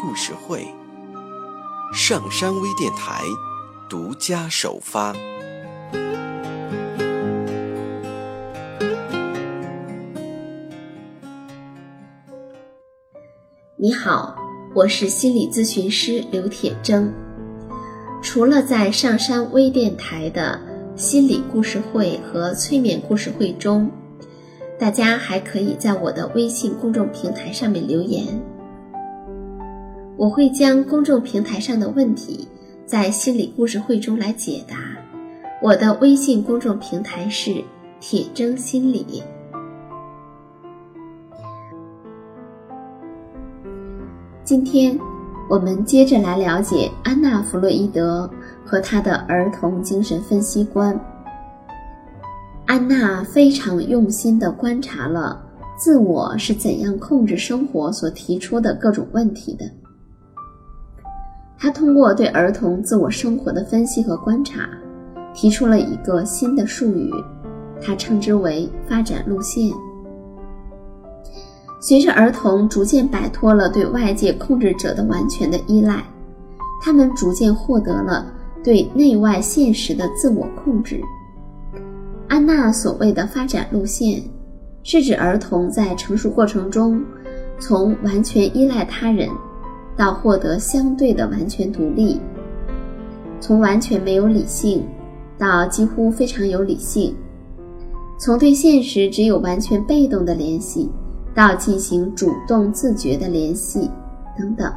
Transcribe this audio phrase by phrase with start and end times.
[0.00, 0.66] 故事会，
[1.92, 3.22] 上山微电台
[3.86, 5.14] 独家首发。
[13.76, 14.34] 你好，
[14.74, 17.12] 我是心理咨询师刘铁铮。
[18.22, 20.58] 除了在上山微电台的
[20.96, 23.90] 心理故事会和催眠故事会中。
[24.78, 28.26] 大家还可以在我的微信公众平台上面留言，
[30.20, 32.46] 我会将公众平台上的问题
[32.84, 34.76] 在心理故事会中来解答。
[35.62, 37.64] 我的微信公众平台是
[38.00, 39.22] 铁铮心理。
[44.44, 44.98] 今天
[45.48, 48.28] 我们接着来了解安娜·弗洛伊德
[48.62, 51.00] 和他的儿童精神分析观。
[52.66, 55.42] 安娜非常用心地观察了
[55.78, 59.64] 自我是怎样控制生活所提出的各种问题的。
[61.62, 64.66] 他通过对儿童自我生活的分析和观察，
[65.34, 67.10] 提出了一个新的术语，
[67.82, 69.70] 他称之为“发展路线”。
[71.78, 76.02] 随着儿童逐渐摆脱了对外界控制者的完全的依赖，
[76.82, 78.32] 他们逐渐获得了
[78.64, 80.98] 对内外现实的自我控制。
[82.26, 84.22] 安娜所谓的发展路线，
[84.82, 87.04] 是指儿童在成熟过程中，
[87.58, 89.28] 从完全依赖他人，
[89.96, 92.18] 到获得相对的完全独立；
[93.40, 94.84] 从完全没有理性，
[95.38, 97.12] 到几乎非常有理性；
[98.18, 100.90] 从对现实只有完全被动的联系，
[101.34, 103.90] 到进行主动自觉的联系，
[104.38, 104.72] 等等。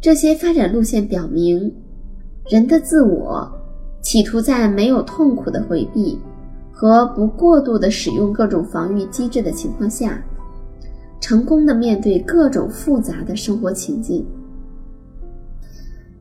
[0.00, 1.72] 这些发展路线表明。
[2.48, 3.50] 人的自我
[4.00, 6.16] 企图在没有痛苦的回避
[6.72, 10.22] 和不过度的使用各种防御机制的情况下，
[11.20, 14.24] 成功的面对各种复杂的生活情境。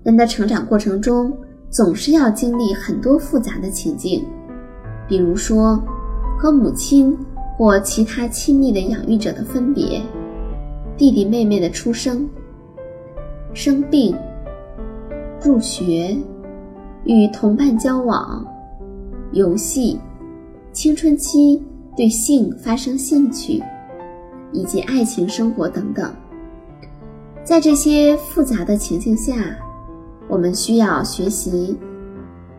[0.04, 1.36] 人的成长过程中
[1.70, 4.24] 总是要经历很多复杂的情境，
[5.08, 5.82] 比如说
[6.38, 7.18] 和母亲
[7.58, 10.02] 或其他亲密的养育者的分别，
[10.98, 12.30] 弟弟妹妹的出生、
[13.54, 14.16] 生病。
[15.44, 16.18] 入学、
[17.04, 18.44] 与同伴交往、
[19.32, 20.00] 游戏、
[20.72, 21.62] 青春期
[21.96, 23.62] 对性发生兴趣，
[24.52, 26.14] 以及爱情生活等等，
[27.44, 29.34] 在这些复杂的情境下，
[30.28, 31.78] 我们需要学习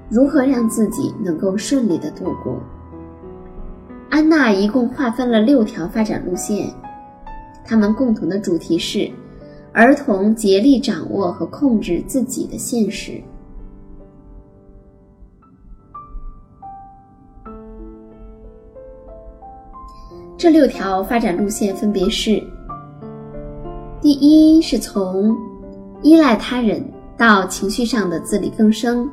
[0.09, 2.61] 如何让自己能够顺利的度过。
[4.11, 6.71] 安娜一共划分了六条发展路线，
[7.65, 9.11] 他们共同的主题是。
[9.73, 13.23] 儿童竭力掌握和控制自己的现实。
[20.39, 22.43] 这六条发展路线分别是：
[24.01, 25.37] 第一是从
[26.03, 26.85] 依赖他人
[27.17, 29.09] 到情绪上的自力更生；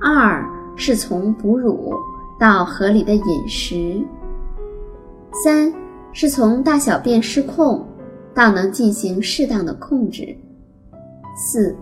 [0.00, 0.44] 二
[0.76, 1.94] 是从哺乳
[2.38, 4.04] 到合理的饮食；
[5.44, 5.72] 三
[6.12, 7.86] 是从大小便失控。
[8.32, 10.34] 到能进行适当的控制。
[11.36, 11.74] 四，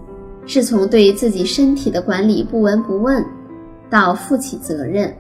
[0.46, 3.22] 是从对自己身体的管理不闻不问，
[3.90, 5.14] 到负起责任。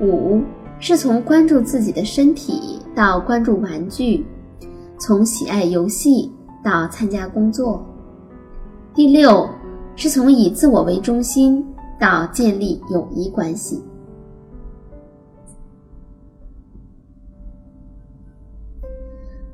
[0.00, 0.42] 五，
[0.82, 4.26] 是从关注自己的身体到关注玩具，
[4.98, 6.28] 从喜爱游戏
[6.60, 7.86] 到参加工作。
[8.92, 9.48] 第六，
[9.94, 11.64] 是从以自我为中心
[12.00, 13.80] 到建立友谊关系。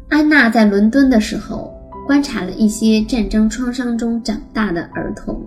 [0.09, 1.71] 安娜在伦敦的时候，
[2.07, 5.39] 观察了一些战争创伤中长大的儿童。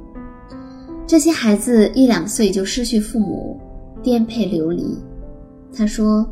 [1.07, 3.59] 这些孩子一两岁就失去父母，
[4.03, 4.95] 颠沛流离。
[5.73, 6.27] 他说，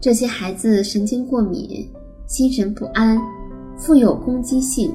[0.00, 1.88] 这些孩子神经过敏，
[2.26, 3.20] 心神不安，
[3.76, 4.94] 富有攻击性，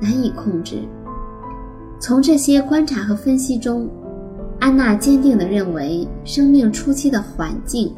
[0.00, 0.78] 难以控制。
[2.00, 3.88] 从这些观察和分析中，
[4.60, 7.94] 安娜坚定地认为，生命初期的环境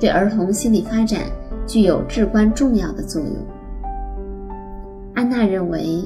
[0.00, 1.22] 对儿童心理发展
[1.66, 3.32] 具有至关重要的作用。
[5.14, 6.02] 安娜认为，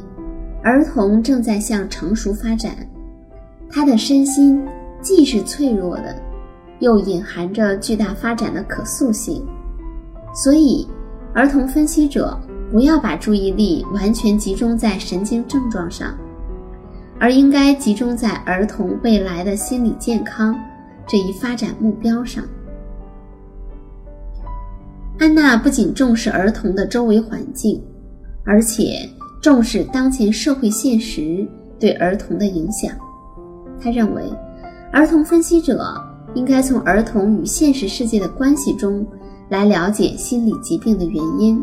[0.62, 2.74] 儿童正在向成熟发展，
[3.70, 4.62] 他的身心
[5.00, 6.14] 既是脆弱的，
[6.82, 9.46] 又隐含着巨大发展的可塑性，
[10.34, 10.84] 所以
[11.32, 12.36] 儿童分析者
[12.72, 16.12] 不要把注意力完全集中在神经症状上，
[17.20, 20.58] 而应该集中在儿童未来的心理健康
[21.06, 22.42] 这一发展目标上。
[25.20, 27.80] 安娜不仅重视儿童的周围环境，
[28.44, 29.08] 而且
[29.40, 31.46] 重视当前社会现实
[31.78, 32.92] 对儿童的影响。
[33.80, 34.24] 她认为，
[34.92, 35.94] 儿童分析者
[36.34, 39.06] 应该从儿童与现实世界的关系中。
[39.48, 41.62] 来了解心理疾病的原因，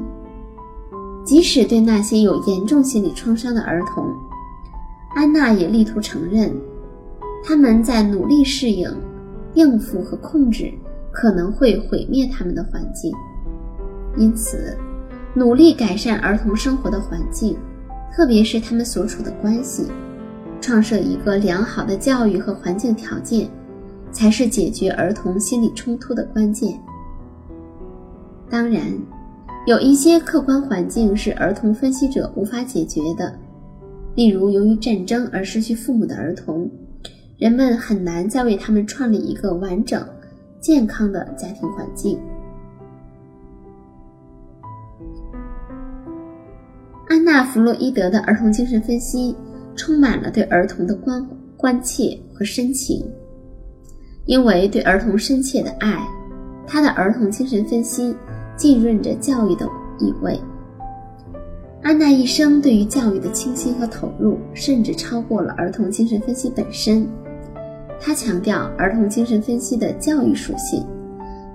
[1.25, 4.06] 即使对那些有严重心理创伤的儿童，
[5.16, 6.54] 安娜也力图承认，
[7.44, 8.88] 他们在努力适应、
[9.56, 10.71] 应付和控制
[11.12, 13.12] 可能会毁灭他们的环境。
[14.16, 14.77] 因此，
[15.33, 17.57] 努力改善儿童生活的环境，
[18.16, 19.88] 特别是他们所处的关系，
[20.62, 23.50] 创设一个良好的教育和环境条件，
[24.11, 26.79] 才是解决儿童心理冲突的关键。
[28.50, 28.81] 当然，
[29.67, 33.33] 有一些客观环境是儿童分析者无法解决的，
[34.15, 36.69] 例如由于战争而失去父母的儿童，
[37.38, 40.03] 人们很难再为他们创立一个完整、
[40.59, 42.19] 健康的家庭环境。
[47.07, 49.35] 安娜·弗洛伊德的儿童精神分析
[49.75, 51.27] 充满了对儿童的关
[51.57, 53.03] 关切和深情，
[54.29, 55.97] 因为对儿童深切的爱，
[56.67, 58.15] 他的儿童精神分析。
[58.55, 59.65] 浸润着教育的
[59.99, 60.37] 意味。
[61.81, 67.07] 安娜一生对于教育的倾心和投入，甚至超过了儿童精神分析本身。
[68.01, 70.85] 她强调儿童精神分析的教育属性，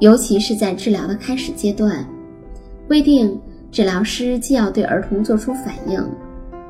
[0.00, 2.02] 尤其是在治疗的开始阶段，
[2.88, 3.38] 规定
[3.70, 6.02] 治疗师既要对儿童做出反应，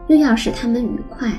[0.08, 1.30] 又要使他们愉快。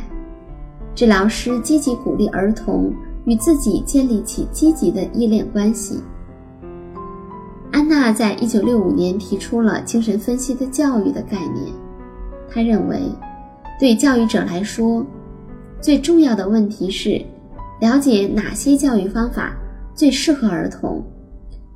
[0.96, 2.94] 治疗师积极鼓励儿童
[3.26, 6.00] 与自己建立起积极的依恋关系。
[7.72, 11.74] 安娜在一九六五年提出了精神分析的教育的概念。
[12.50, 13.00] 她认为，
[13.80, 15.06] 对教育者来说，
[15.82, 17.22] 最重要的问题是
[17.82, 19.54] 了解哪些教育方法
[19.94, 21.04] 最适合儿童，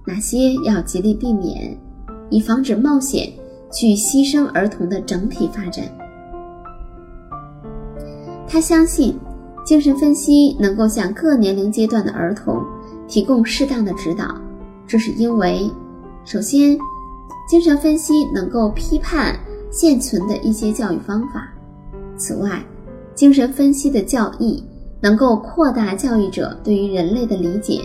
[0.08, 1.78] 哪些要极力避免，
[2.30, 3.30] 以防止冒险
[3.72, 5.84] 去牺牲儿童的整体发展。
[8.48, 9.16] 他相信，
[9.70, 12.60] 精神分析能够向各年龄阶段的儿童
[13.08, 14.36] 提供适当的指导，
[14.88, 15.70] 这是因为。
[16.26, 16.76] 首先，
[17.48, 19.40] 精神分析能够批判
[19.70, 21.48] 现存的一些教育方法。
[22.18, 22.66] 此外，
[23.14, 24.64] 精神分析的教义
[25.00, 27.84] 能够扩大教育者对于人类的理解，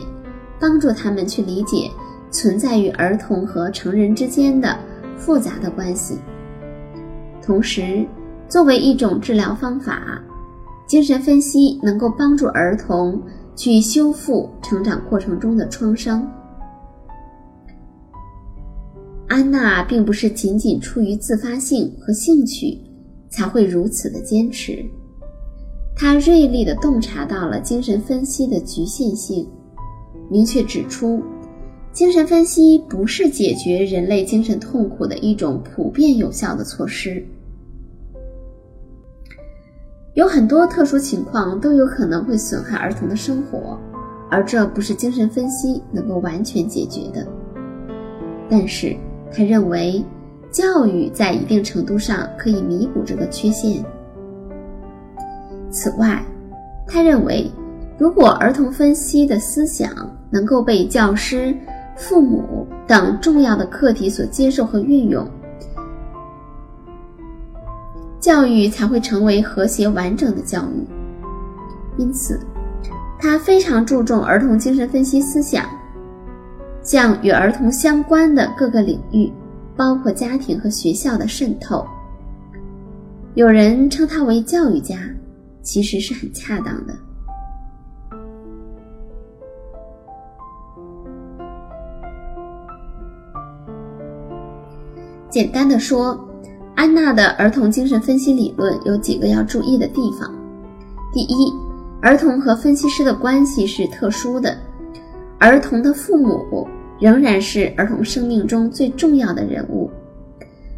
[0.58, 1.90] 帮助他们去理解
[2.30, 4.74] 存在于儿童和成人之间的
[5.18, 6.16] 复杂的关系。
[7.42, 8.06] 同时，
[8.48, 10.18] 作为一种治疗方法，
[10.86, 13.20] 精神分析能够帮助儿童
[13.56, 16.30] 去修复成长过程中的创伤。
[19.26, 22.78] 安娜并不是仅仅出于自发性和兴趣
[23.30, 24.84] 才会如此的坚持，
[25.96, 29.48] 她锐利地洞察到了精神分析的局限性，
[30.30, 31.22] 明确指出，
[31.92, 37.26] 精神分析不是解决人类精神痛苦的一种普遍有效的措施。
[40.14, 43.78] 有很多特殊情况都有可能会损害儿童的生活，
[44.30, 47.26] 而这不是精神分析能够完全解决的。
[48.48, 48.96] 但是。
[49.36, 50.04] 他认为，
[50.52, 53.84] 教育在一定程度上可以弥补这个缺陷。
[55.72, 56.24] 此外，
[56.86, 57.50] 他认为，
[57.98, 59.90] 如果儿童分析的思想
[60.30, 61.52] 能够被教师、
[61.96, 65.28] 父母等重要的课题所接受和运用，
[68.24, 70.88] 教育才会成为和谐完整的教育。
[71.98, 72.40] 因此，
[73.18, 75.66] 他非常注重儿童精神分析思想。
[76.82, 79.30] 向与儿童相关的各个领域，
[79.76, 81.86] 包括家庭和学校的渗透。
[83.34, 84.96] 有人称他为教育家，
[85.60, 86.94] 其实是很恰当的。
[95.28, 96.18] 简单的说，
[96.74, 100.30] 安娜的儿童精神分析理论有几个要注意的地方：
[101.12, 101.52] 第一，
[102.02, 104.56] 儿童和分析师的关系是特殊的。
[105.38, 106.66] 儿童的父母
[106.98, 109.90] 仍然是儿童生命中最重要的人物。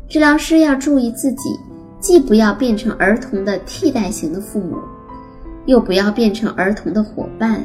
[0.08, 1.58] 治疗师要注意自己，
[1.98, 4.76] 既不要变成儿童的替代型的父母，
[5.64, 7.64] 又不要变成儿童的伙伴。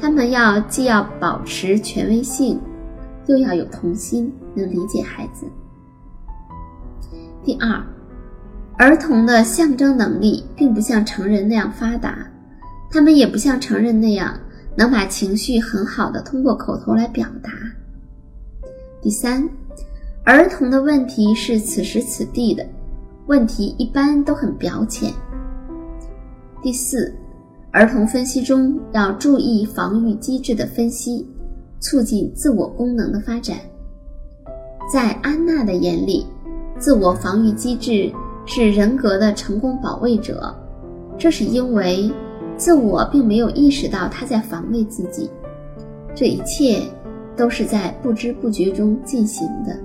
[0.00, 2.60] 他们要既要保持权威性，
[3.26, 5.46] 又要有童心，能理解孩子。
[7.44, 7.84] 第二，
[8.78, 12.26] 儿童的象征能力并不像成人那样发达，
[12.90, 14.34] 他们也不像成人那样。
[14.76, 17.52] 能把情绪很好的通过口头来表达。
[19.00, 19.48] 第三，
[20.24, 22.66] 儿童的问题是此时此地的，
[23.26, 25.12] 问题一般都很表浅。
[26.60, 27.14] 第四，
[27.70, 31.24] 儿童分析中要注意防御机制的分析，
[31.78, 33.56] 促进自我功能的发展。
[34.92, 36.26] 在安娜的眼里，
[36.78, 38.12] 自我防御机制
[38.46, 40.54] 是人格的成功保卫者，
[41.16, 42.12] 这是因为
[42.56, 45.30] 自我并没有意识到他在防卫自己。
[46.14, 46.82] 这一切
[47.36, 49.76] 都是在不知不觉中进行的。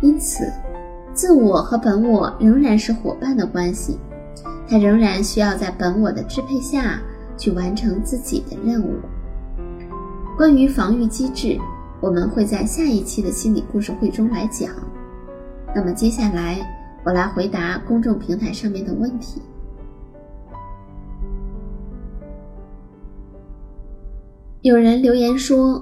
[0.00, 0.44] 因此，
[1.14, 3.98] 自我和本我仍然是伙伴的关系，
[4.68, 7.00] 他仍然需要在本我的支配下
[7.36, 8.96] 去完成自己的任务。
[10.42, 11.56] 关于防御机制，
[12.00, 14.72] 我们会在下一期的心理故事会中来讲。
[15.72, 16.58] 那么接下来，
[17.04, 19.40] 我来回答公众平台上面的问题。
[24.62, 25.80] 有人留言说，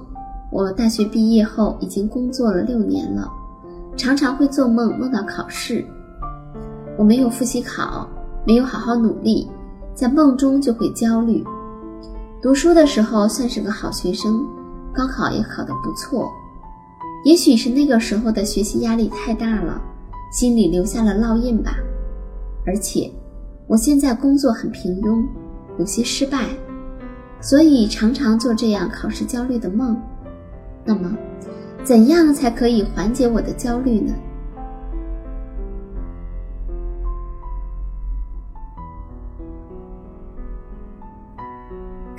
[0.51, 3.27] 我大学毕业后已经工作了六年了，
[3.97, 5.83] 常常会做梦梦到考试，
[6.99, 8.07] 我没有复习考，
[8.45, 9.49] 没有好好努力，
[9.95, 11.43] 在梦中就会焦虑。
[12.41, 14.43] 读书的时候算是个好学生，
[14.91, 16.27] 高考也考得不错。
[17.23, 19.79] 也许是那个时候的学习压力太大了，
[20.31, 21.75] 心里留下了烙印吧。
[22.65, 23.11] 而且，
[23.67, 25.23] 我现在工作很平庸，
[25.77, 26.47] 有些失败，
[27.39, 29.95] 所以常常做这样考试焦虑的梦。
[30.83, 31.15] 那么，
[31.83, 34.11] 怎样才可以缓解我的焦虑呢？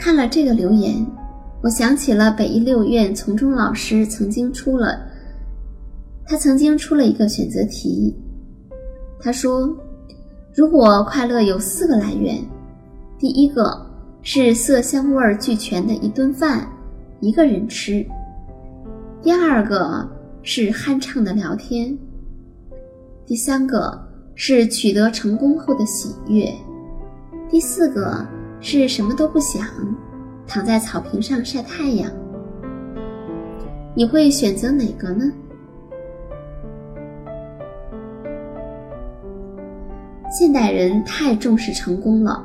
[0.04, 1.06] 看了这个留言，
[1.62, 5.00] 我想起了北医六院从中老师曾经出了，
[6.26, 8.12] 他曾经出了一个选择题。
[9.20, 9.72] 他说，
[10.56, 12.44] 如果快乐有四个来源，
[13.16, 13.80] 第一个
[14.22, 16.68] 是色香味俱全的一顿饭，
[17.20, 18.04] 一个人吃；
[19.22, 20.04] 第二个
[20.42, 21.96] 是酣畅的聊天；
[23.24, 23.96] 第三个
[24.34, 26.48] 是取得成功后的喜悦；
[27.48, 28.26] 第四个。
[28.64, 29.66] 是什么都不想，
[30.46, 32.08] 躺在草坪上晒太阳。
[33.92, 35.24] 你会选择哪个呢？
[40.30, 42.42] 现代人太重视成功了，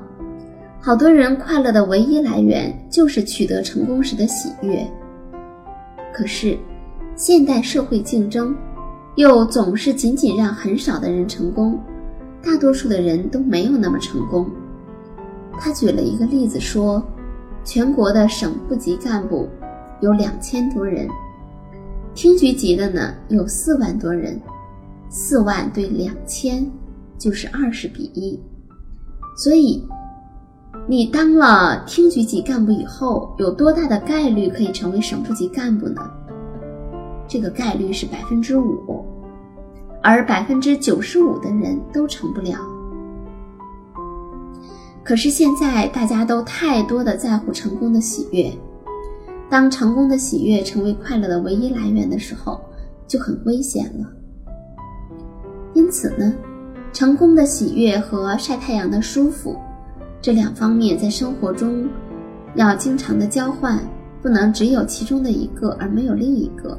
[0.82, 4.86] 好多人快乐的唯一来源就是取得成功时的喜悦。
[6.12, 6.58] 可是，
[7.16, 8.58] 现代社会竞争
[9.16, 11.80] 又总是仅仅让很少的人成功，
[12.44, 14.50] 大多数的人都没有那么成功。
[15.60, 17.04] 他举了一个例子说，
[17.64, 19.50] 全国的省部级干部
[20.02, 21.08] 有两千多人，
[22.14, 24.40] 厅局级的呢有四万多人，
[25.10, 26.70] 四万对两千
[27.18, 28.40] 就是二十比一，
[29.36, 29.84] 所以
[30.88, 36.02] 你当了厅局级干部以后，有多大的概率可以成为省部级干部呢？
[37.28, 39.04] 这个概率是百分之五，
[40.02, 42.58] 而百分之九十五的人都成不了。
[45.08, 48.52] 可是现在大家都太多的在乎成功的喜悦，
[49.50, 52.60] 当成功的喜悦成为快乐的唯一来源的时候，
[53.08, 54.06] 就很危险了。
[55.74, 56.34] 因此呢，
[56.92, 59.56] 成功的喜悦和晒太阳的舒服
[60.22, 61.88] 这两方面在生活中
[62.56, 63.80] 要经常的交换，
[64.22, 66.78] 不能只有其中的一个而没有另一个。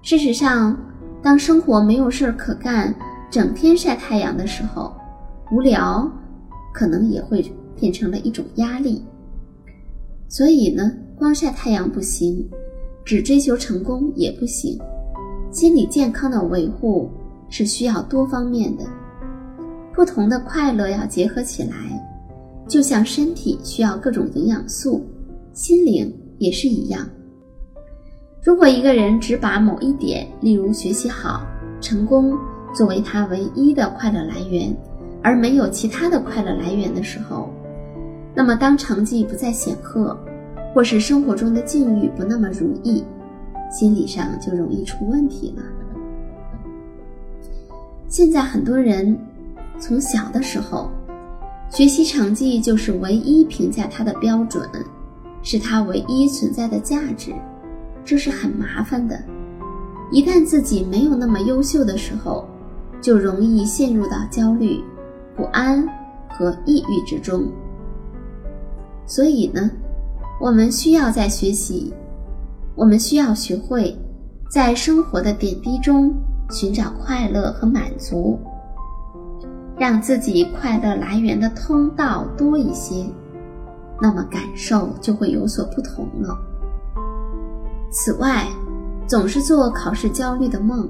[0.00, 0.78] 事实上，
[1.20, 2.94] 当生活没有事儿可干，
[3.28, 4.94] 整天晒太阳的时候，
[5.50, 6.08] 无聊。
[6.74, 7.40] 可能也会
[7.76, 9.00] 变成了一种压力，
[10.28, 12.44] 所以呢，光晒太阳不行，
[13.04, 14.76] 只追求成功也不行。
[15.52, 17.08] 心理健康的维护
[17.48, 18.84] 是需要多方面的，
[19.94, 21.76] 不同的快乐要结合起来，
[22.66, 25.06] 就像身体需要各种营养素，
[25.52, 27.08] 心灵也是一样。
[28.42, 31.46] 如果一个人只把某一点，例如学习好、
[31.80, 32.36] 成功，
[32.74, 34.76] 作为他唯一的快乐来源。
[35.24, 37.48] 而没有其他的快乐来源的时候，
[38.34, 40.14] 那么当成绩不再显赫，
[40.74, 43.02] 或是生活中的境遇不那么如意，
[43.70, 45.62] 心理上就容易出问题了。
[48.06, 49.18] 现在很多人
[49.78, 50.90] 从小的时候，
[51.70, 54.68] 学习成绩就是唯一评价他的标准，
[55.42, 57.32] 是他唯一存在的价值，
[58.04, 59.18] 这是很麻烦的。
[60.12, 62.46] 一旦自己没有那么优秀的时候，
[63.00, 64.84] 就容易陷入到焦虑。
[65.36, 65.86] 不安
[66.30, 67.44] 和抑郁之中，
[69.06, 69.70] 所以呢，
[70.40, 71.92] 我们需要在学习，
[72.74, 73.96] 我们需要学会
[74.50, 76.14] 在生活的点滴中
[76.50, 78.38] 寻找快乐和满足，
[79.78, 83.06] 让自己快乐来源的通道多一些。
[84.02, 86.36] 那么感受就会有所不同了。
[87.90, 88.48] 此外，
[89.06, 90.88] 总是做考试焦虑的梦，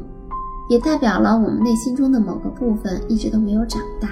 [0.71, 4.09] 也代表了我们内心中的某个部分一直都没有长大。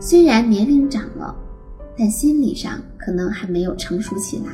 [0.00, 1.34] 虽然年龄长了，
[1.96, 4.52] 但心理上可能还没有成熟起来。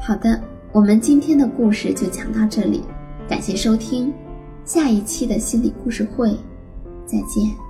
[0.00, 0.40] 好的，
[0.72, 2.82] 我们今天的故事就讲到这里，
[3.28, 4.12] 感谢收听，
[4.64, 6.30] 下一期的心理故事会，
[7.04, 7.69] 再见。